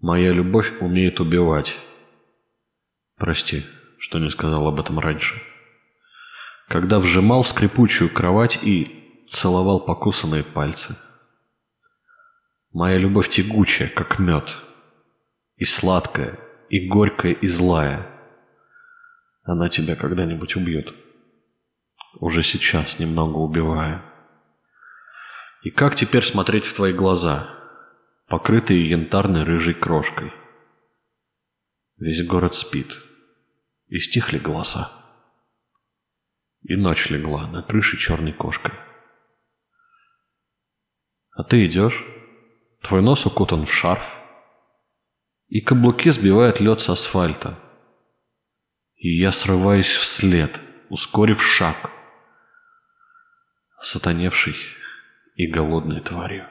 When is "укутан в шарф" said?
43.26-44.04